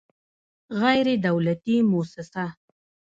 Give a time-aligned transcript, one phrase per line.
[0.81, 2.45] غیر دولتي موسسه